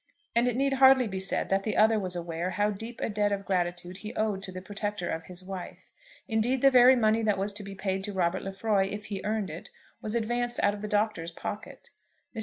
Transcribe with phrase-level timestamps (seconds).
[0.35, 3.31] And it need hardly be said that the other was aware how deep a debt
[3.31, 5.91] of gratitude he owed to the protector of his wife.
[6.27, 9.51] Indeed the very money that was to be paid to Robert Lefroy, if he earned
[9.51, 9.69] it,
[10.01, 11.91] was advanced out of the Doctor's pocket.
[12.35, 12.39] Mr.